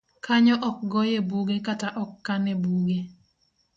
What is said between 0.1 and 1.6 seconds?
Kanyo ok goye buge